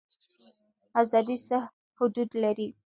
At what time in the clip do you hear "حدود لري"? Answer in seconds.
1.97-2.67